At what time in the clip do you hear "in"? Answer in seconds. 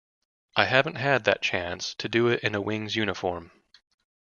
2.39-2.55